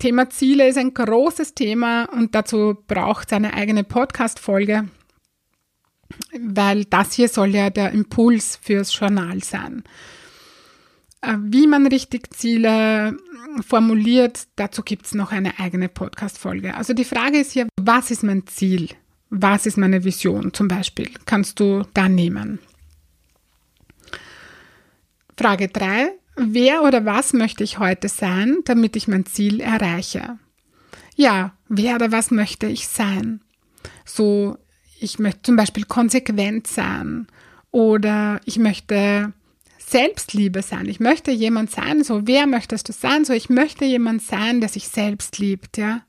Thema 0.00 0.30
Ziele 0.30 0.66
ist 0.66 0.78
ein 0.78 0.94
großes 0.94 1.54
Thema 1.54 2.06
und 2.06 2.34
dazu 2.34 2.76
braucht 2.86 3.28
es 3.28 3.32
eine 3.34 3.52
eigene 3.52 3.84
Podcast-Folge, 3.84 4.88
weil 6.40 6.86
das 6.86 7.12
hier 7.12 7.28
soll 7.28 7.54
ja 7.54 7.68
der 7.68 7.92
Impuls 7.92 8.58
fürs 8.60 8.98
Journal 8.98 9.44
sein. 9.44 9.84
Äh, 11.20 11.36
wie 11.40 11.66
man 11.66 11.86
richtig 11.86 12.34
Ziele 12.34 13.14
formuliert, 13.66 14.48
dazu 14.56 14.82
gibt 14.82 15.04
es 15.04 15.14
noch 15.14 15.32
eine 15.32 15.58
eigene 15.58 15.90
Podcast-Folge. 15.90 16.74
Also 16.74 16.94
die 16.94 17.04
Frage 17.04 17.38
ist 17.38 17.52
hier, 17.52 17.68
was 17.78 18.10
ist 18.10 18.22
mein 18.22 18.46
Ziel? 18.46 18.88
Was 19.28 19.66
ist 19.66 19.76
meine 19.76 20.02
Vision 20.02 20.54
zum 20.54 20.66
Beispiel? 20.66 21.10
Kannst 21.26 21.60
du 21.60 21.84
da 21.92 22.08
nehmen. 22.08 22.58
Frage 25.36 25.68
3. 25.68 26.19
Wer 26.36 26.82
oder 26.82 27.04
was 27.04 27.32
möchte 27.32 27.64
ich 27.64 27.78
heute 27.78 28.08
sein, 28.08 28.58
damit 28.64 28.96
ich 28.96 29.08
mein 29.08 29.26
Ziel 29.26 29.60
erreiche? 29.60 30.38
Ja, 31.16 31.52
wer 31.68 31.96
oder 31.96 32.12
was 32.12 32.30
möchte 32.30 32.66
ich 32.66 32.88
sein? 32.88 33.40
So, 34.04 34.56
ich 35.00 35.18
möchte 35.18 35.42
zum 35.42 35.56
Beispiel 35.56 35.84
konsequent 35.84 36.66
sein 36.66 37.26
oder 37.70 38.40
ich 38.44 38.58
möchte 38.58 39.32
Selbstliebe 39.78 40.62
sein. 40.62 40.86
Ich 40.86 41.00
möchte 41.00 41.30
jemand 41.32 41.70
sein, 41.70 42.04
so 42.04 42.26
wer 42.26 42.46
möchtest 42.46 42.88
du 42.88 42.92
sein? 42.92 43.24
So 43.24 43.32
ich 43.32 43.50
möchte 43.50 43.84
jemand 43.84 44.22
sein, 44.22 44.60
der 44.60 44.68
sich 44.68 44.88
selbst 44.88 45.38
liebt, 45.38 45.78
ja. 45.78 46.02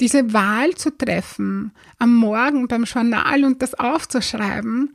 Diese 0.00 0.32
Wahl 0.32 0.74
zu 0.74 0.96
treffen, 0.96 1.72
am 1.98 2.14
Morgen 2.14 2.68
beim 2.68 2.84
Journal 2.84 3.44
und 3.44 3.62
das 3.62 3.74
aufzuschreiben, 3.74 4.94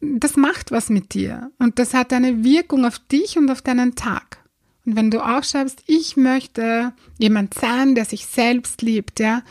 das 0.00 0.36
macht 0.36 0.70
was 0.70 0.88
mit 0.88 1.14
dir 1.14 1.52
und 1.58 1.78
das 1.78 1.94
hat 1.94 2.12
eine 2.12 2.42
Wirkung 2.42 2.84
auf 2.84 2.98
dich 2.98 3.36
und 3.36 3.50
auf 3.50 3.62
deinen 3.62 3.94
Tag. 3.94 4.38
Und 4.86 4.96
wenn 4.96 5.10
du 5.10 5.20
aufschreibst, 5.20 5.82
ich 5.86 6.16
möchte 6.16 6.92
jemand 7.18 7.54
sein, 7.54 7.94
der 7.94 8.06
sich 8.06 8.26
selbst 8.26 8.82
liebt, 8.82 9.20
ja, 9.20 9.42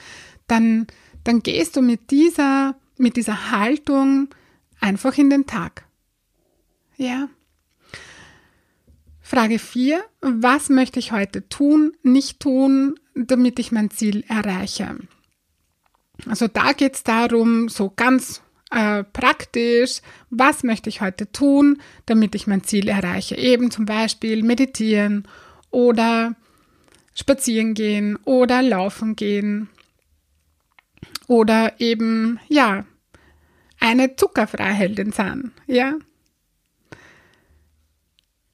dann, 0.47 0.87
dann 1.23 1.43
gehst 1.43 1.75
du 1.75 1.81
mit 1.81 2.09
dieser, 2.09 2.75
mit 2.97 3.15
dieser 3.15 3.51
Haltung 3.51 4.29
einfach 4.79 5.17
in 5.17 5.29
den 5.29 5.45
Tag. 5.45 5.85
Ja. 6.97 7.29
Frage 9.21 9.59
4. 9.59 10.03
Was 10.21 10.69
möchte 10.69 10.97
ich 10.97 11.11
heute 11.11 11.47
tun, 11.47 11.93
nicht 12.01 12.39
tun, 12.39 12.99
damit 13.13 13.59
ich 13.59 13.71
mein 13.71 13.91
Ziel 13.91 14.23
erreiche? 14.27 14.97
Also 16.25 16.47
da 16.47 16.73
geht 16.73 16.95
es 16.95 17.03
darum, 17.03 17.69
so 17.69 17.93
ganz 17.95 18.41
äh, 18.71 19.03
praktisch, 19.03 20.01
was 20.29 20.63
möchte 20.63 20.89
ich 20.89 21.01
heute 21.01 21.31
tun, 21.31 21.81
damit 22.05 22.35
ich 22.35 22.47
mein 22.47 22.63
Ziel 22.63 22.87
erreiche. 22.87 23.37
Eben 23.37 23.71
zum 23.71 23.85
Beispiel 23.85 24.43
meditieren 24.43 25.27
oder 25.71 26.35
spazieren 27.15 27.73
gehen 27.73 28.17
oder 28.25 28.61
laufen 28.61 29.15
gehen 29.15 29.69
oder 31.27 31.79
eben, 31.79 32.39
ja, 32.47 32.85
eine 33.79 34.15
Zuckerfreiheldin 34.15 35.11
sein, 35.11 35.51
ja. 35.67 35.95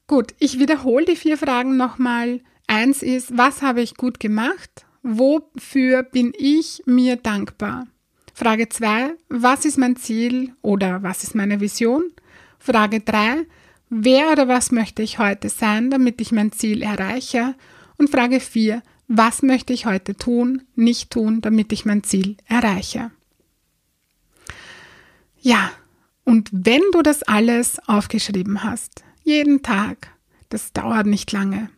Gut, 0.06 0.34
ich 0.38 0.60
wiederhole 0.60 1.04
die 1.04 1.16
vier 1.16 1.36
Fragen 1.36 1.76
nochmal. 1.76 2.40
Eins 2.68 3.02
ist, 3.02 3.36
was 3.36 3.62
habe 3.62 3.80
ich 3.80 3.96
gut 3.96 4.20
gemacht? 4.20 4.86
Wofür 5.02 6.04
bin 6.04 6.32
ich 6.36 6.82
mir 6.86 7.16
dankbar? 7.16 7.86
Frage 8.38 8.68
zwei, 8.68 9.14
was 9.30 9.64
ist 9.64 9.78
mein 9.78 9.96
Ziel 9.96 10.52
oder 10.60 11.02
was 11.02 11.22
ist 11.22 11.34
meine 11.34 11.62
Vision? 11.62 12.12
Frage 12.58 13.00
drei, 13.00 13.46
wer 13.88 14.30
oder 14.30 14.46
was 14.46 14.70
möchte 14.72 15.00
ich 15.00 15.18
heute 15.18 15.48
sein, 15.48 15.90
damit 15.90 16.20
ich 16.20 16.32
mein 16.32 16.52
Ziel 16.52 16.82
erreiche? 16.82 17.54
Und 17.96 18.10
Frage 18.10 18.40
vier, 18.40 18.82
was 19.08 19.40
möchte 19.40 19.72
ich 19.72 19.86
heute 19.86 20.14
tun, 20.14 20.64
nicht 20.74 21.10
tun, 21.10 21.40
damit 21.40 21.72
ich 21.72 21.86
mein 21.86 22.04
Ziel 22.04 22.36
erreiche? 22.44 23.10
Ja, 25.40 25.70
und 26.24 26.50
wenn 26.52 26.82
du 26.92 27.00
das 27.00 27.22
alles 27.22 27.78
aufgeschrieben 27.88 28.62
hast, 28.62 29.02
jeden 29.24 29.62
Tag. 29.62 30.10
Das 30.50 30.74
dauert 30.74 31.06
nicht 31.06 31.32
lange. 31.32 31.70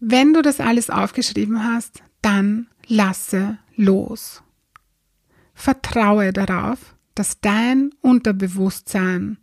Wenn 0.00 0.34
du 0.34 0.42
das 0.42 0.60
alles 0.60 0.90
aufgeschrieben 0.90 1.64
hast, 1.64 2.02
dann 2.20 2.68
lasse 2.86 3.56
los. 3.74 4.43
Vertraue 5.54 6.32
darauf, 6.32 6.94
dass 7.14 7.40
dein 7.40 7.90
Unterbewusstsein, 8.00 9.38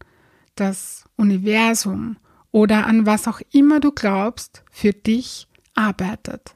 das 0.56 1.06
Universum 1.16 2.18
oder 2.52 2.86
an 2.86 3.06
was 3.06 3.28
auch 3.28 3.42
immer 3.52 3.80
du 3.80 3.92
glaubst, 3.92 4.64
für 4.70 4.92
dich 4.92 5.48
arbeitet. 5.74 6.54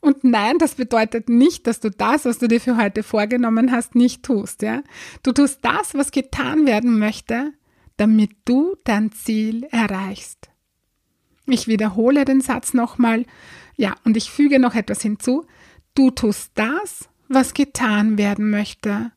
Und 0.00 0.22
nein, 0.22 0.58
das 0.58 0.74
bedeutet 0.74 1.28
nicht, 1.28 1.66
dass 1.66 1.80
du 1.80 1.90
das, 1.90 2.24
was 2.26 2.38
du 2.38 2.46
dir 2.46 2.60
für 2.60 2.76
heute 2.76 3.02
vorgenommen 3.02 3.72
hast, 3.72 3.94
nicht 3.94 4.22
tust. 4.22 4.62
Ja? 4.62 4.82
Du 5.22 5.32
tust 5.32 5.60
das, 5.62 5.94
was 5.94 6.10
getan 6.10 6.66
werden 6.66 6.98
möchte, 6.98 7.52
damit 7.96 8.30
du 8.44 8.76
dein 8.84 9.12
Ziel 9.12 9.64
erreichst. 9.70 10.50
Ich 11.46 11.68
wiederhole 11.68 12.24
den 12.24 12.40
Satz 12.40 12.74
nochmal. 12.74 13.24
Ja, 13.76 13.94
und 14.04 14.16
ich 14.16 14.30
füge 14.30 14.58
noch 14.58 14.74
etwas 14.74 15.00
hinzu. 15.00 15.46
Du 15.94 16.10
tust 16.10 16.52
das, 16.54 17.08
was 17.28 17.54
getan 17.54 18.18
werden 18.18 18.50
möchte. 18.50 19.12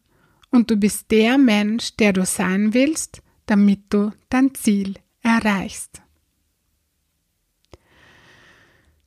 Und 0.51 0.71
du 0.71 0.77
bist 0.77 1.11
der 1.11 1.37
Mensch, 1.37 1.95
der 1.97 2.13
du 2.13 2.25
sein 2.25 2.73
willst, 2.73 3.21
damit 3.45 3.81
du 3.89 4.11
dein 4.29 4.53
Ziel 4.55 4.95
erreichst. 5.21 6.01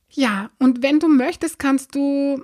Ja, 0.08 0.50
und 0.58 0.82
wenn 0.82 1.00
du 1.00 1.08
möchtest, 1.08 1.58
kannst 1.58 1.94
du 1.94 2.42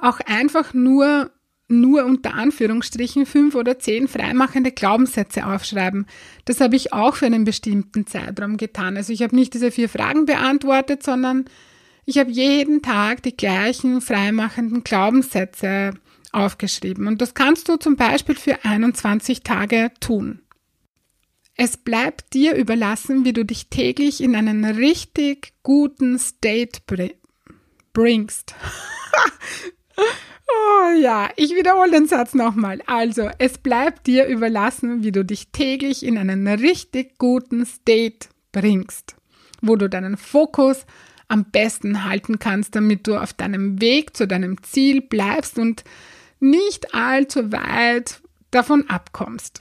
auch 0.00 0.20
einfach 0.20 0.74
nur 0.74 1.30
nur 1.70 2.06
unter 2.06 2.34
Anführungsstrichen 2.34 3.26
fünf 3.26 3.54
oder 3.54 3.78
zehn 3.78 4.08
freimachende 4.08 4.72
Glaubenssätze 4.72 5.46
aufschreiben. 5.46 6.06
Das 6.46 6.60
habe 6.60 6.76
ich 6.76 6.94
auch 6.94 7.14
für 7.16 7.26
einen 7.26 7.44
bestimmten 7.44 8.06
Zeitraum 8.06 8.56
getan. 8.56 8.96
Also 8.96 9.12
ich 9.12 9.22
habe 9.22 9.36
nicht 9.36 9.52
diese 9.52 9.70
vier 9.70 9.90
Fragen 9.90 10.24
beantwortet, 10.24 11.02
sondern 11.02 11.44
ich 12.08 12.16
habe 12.16 12.30
jeden 12.30 12.80
Tag 12.80 13.22
die 13.22 13.36
gleichen 13.36 14.00
freimachenden 14.00 14.82
Glaubenssätze 14.82 15.92
aufgeschrieben. 16.32 17.06
Und 17.06 17.20
das 17.20 17.34
kannst 17.34 17.68
du 17.68 17.76
zum 17.76 17.96
Beispiel 17.96 18.34
für 18.34 18.64
21 18.64 19.42
Tage 19.42 19.90
tun. 20.00 20.40
Es 21.54 21.76
bleibt 21.76 22.32
dir 22.32 22.54
überlassen, 22.54 23.26
wie 23.26 23.34
du 23.34 23.44
dich 23.44 23.68
täglich 23.68 24.22
in 24.22 24.34
einen 24.36 24.64
richtig 24.64 25.52
guten 25.62 26.18
State 26.18 26.80
bringst. 27.92 28.54
Oh 30.50 30.98
ja, 30.98 31.28
ich 31.36 31.54
wiederhole 31.54 31.90
den 31.90 32.06
Satz 32.06 32.32
nochmal. 32.32 32.80
Also, 32.86 33.28
es 33.38 33.58
bleibt 33.58 34.06
dir 34.06 34.26
überlassen, 34.26 35.02
wie 35.02 35.12
du 35.12 35.22
dich 35.22 35.50
täglich 35.50 36.02
in 36.02 36.16
einen 36.16 36.48
richtig 36.48 37.18
guten 37.18 37.66
State 37.66 38.28
bringst, 38.50 39.14
wo 39.60 39.76
du 39.76 39.90
deinen 39.90 40.16
Fokus 40.16 40.86
am 41.28 41.44
besten 41.44 42.04
halten 42.04 42.38
kannst, 42.38 42.74
damit 42.74 43.06
du 43.06 43.16
auf 43.16 43.32
deinem 43.32 43.80
Weg 43.80 44.16
zu 44.16 44.26
deinem 44.26 44.62
Ziel 44.62 45.02
bleibst 45.02 45.58
und 45.58 45.84
nicht 46.40 46.94
allzu 46.94 47.52
weit 47.52 48.20
davon 48.50 48.88
abkommst. 48.88 49.60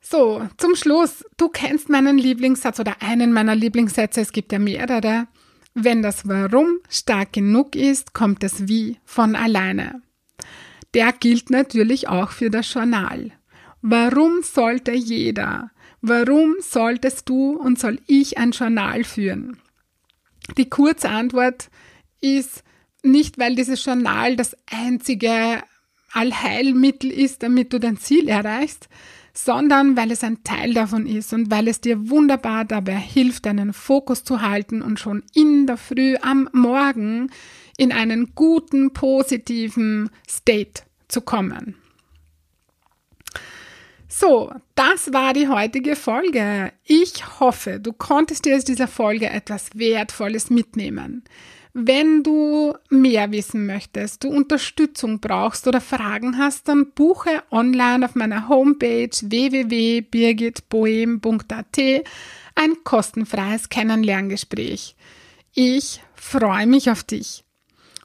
So, 0.00 0.46
zum 0.56 0.76
Schluss, 0.76 1.24
du 1.36 1.48
kennst 1.48 1.88
meinen 1.88 2.18
Lieblingssatz 2.18 2.78
oder 2.78 3.02
einen 3.02 3.32
meiner 3.32 3.56
Lieblingssätze, 3.56 4.20
es 4.20 4.30
gibt 4.30 4.52
ja 4.52 4.58
mehrere. 4.58 5.26
Wenn 5.74 6.00
das 6.00 6.28
Warum 6.28 6.78
stark 6.88 7.32
genug 7.32 7.74
ist, 7.74 8.14
kommt 8.14 8.42
das 8.42 8.68
Wie 8.68 8.98
von 9.04 9.34
alleine. 9.34 10.00
Der 10.94 11.12
gilt 11.12 11.50
natürlich 11.50 12.08
auch 12.08 12.30
für 12.30 12.50
das 12.50 12.72
Journal. 12.72 13.32
Warum 13.82 14.42
sollte 14.42 14.92
jeder, 14.92 15.70
warum 16.00 16.54
solltest 16.60 17.28
du 17.28 17.56
und 17.56 17.78
soll 17.78 17.98
ich 18.06 18.38
ein 18.38 18.52
Journal 18.52 19.04
führen? 19.04 19.58
Die 20.56 20.68
kurze 20.68 21.08
Antwort 21.08 21.68
ist 22.20 22.62
nicht, 23.02 23.38
weil 23.38 23.54
dieses 23.54 23.84
Journal 23.84 24.36
das 24.36 24.56
einzige 24.70 25.62
Allheilmittel 26.12 27.10
ist, 27.10 27.42
damit 27.42 27.72
du 27.72 27.78
dein 27.78 27.98
Ziel 27.98 28.28
erreichst, 28.28 28.88
sondern 29.34 29.96
weil 29.96 30.10
es 30.10 30.24
ein 30.24 30.42
Teil 30.44 30.72
davon 30.72 31.06
ist 31.06 31.32
und 31.32 31.50
weil 31.50 31.68
es 31.68 31.80
dir 31.80 32.08
wunderbar 32.08 32.64
dabei 32.64 32.96
hilft, 32.96 33.46
deinen 33.46 33.72
Fokus 33.72 34.24
zu 34.24 34.40
halten 34.40 34.80
und 34.80 34.98
schon 34.98 35.22
in 35.34 35.66
der 35.66 35.76
Früh 35.76 36.16
am 36.22 36.48
Morgen 36.52 37.30
in 37.76 37.92
einen 37.92 38.34
guten, 38.34 38.92
positiven 38.92 40.10
State 40.28 40.84
zu 41.08 41.20
kommen. 41.20 41.76
So, 44.18 44.50
das 44.74 45.12
war 45.12 45.34
die 45.34 45.46
heutige 45.46 45.94
Folge. 45.94 46.72
Ich 46.84 47.38
hoffe, 47.38 47.78
du 47.78 47.92
konntest 47.92 48.46
dir 48.46 48.56
aus 48.56 48.64
dieser 48.64 48.88
Folge 48.88 49.28
etwas 49.28 49.68
Wertvolles 49.74 50.48
mitnehmen. 50.48 51.22
Wenn 51.74 52.22
du 52.22 52.72
mehr 52.88 53.30
wissen 53.30 53.66
möchtest, 53.66 54.24
du 54.24 54.28
Unterstützung 54.28 55.20
brauchst 55.20 55.68
oder 55.68 55.82
Fragen 55.82 56.38
hast, 56.38 56.66
dann 56.68 56.92
buche 56.92 57.42
online 57.50 58.06
auf 58.06 58.14
meiner 58.14 58.48
Homepage 58.48 59.10
www.birgitbohem.at 59.10 61.78
ein 62.54 62.72
kostenfreies 62.84 63.68
Kennenlerngespräch. 63.68 64.96
Ich 65.52 66.00
freue 66.14 66.66
mich 66.66 66.90
auf 66.90 67.04
dich. 67.04 67.45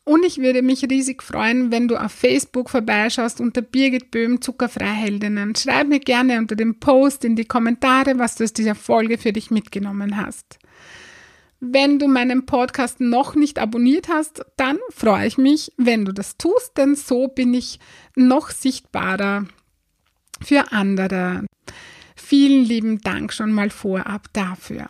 Und 0.04 0.26
ich 0.26 0.40
würde 0.40 0.64
mich 0.64 0.84
riesig 0.90 1.22
freuen, 1.22 1.72
wenn 1.72 1.88
du 1.88 1.96
auf 1.96 2.12
Facebook 2.12 2.70
vorbeischaust 2.70 3.40
unter 3.40 3.62
Birgit 3.62 4.10
Böhm 4.10 4.42
Zuckerfreiheldinnen. 4.42 5.56
Schreib 5.56 5.88
mir 5.88 6.00
gerne 6.00 6.40
unter 6.40 6.56
dem 6.56 6.80
Post 6.80 7.24
in 7.24 7.36
die 7.36 7.46
Kommentare, 7.46 8.18
was 8.18 8.36
du 8.36 8.44
aus 8.44 8.54
dieser 8.54 8.74
Folge 8.74 9.20
für 9.20 9.32
dich 9.32 9.52
mitgenommen 9.52 10.18
hast. 10.18 10.58
Wenn 11.60 12.00
du 12.00 12.08
meinen 12.08 12.48
Podcast 12.48 13.00
noch 13.00 13.36
nicht 13.36 13.60
abonniert 13.60 14.08
hast, 14.10 14.44
dann 14.58 14.80
freue 14.90 15.28
ich 15.28 15.38
mich, 15.38 15.72
wenn 15.78 16.06
du 16.06 16.12
das 16.12 16.36
tust, 16.38 16.76
denn 16.76 16.96
so 16.96 17.28
bin 17.28 17.54
ich 17.54 17.80
noch 18.16 18.50
sichtbarer 18.50 19.46
für 20.42 20.72
andere. 20.72 21.46
Vielen 22.16 22.66
lieben 22.66 23.02
Dank 23.02 23.32
schon 23.32 23.52
mal 23.52 23.70
vorab 23.70 24.34
dafür. 24.34 24.90